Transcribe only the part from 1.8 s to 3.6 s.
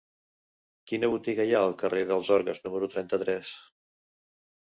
carrer dels Orgues número trenta-tres?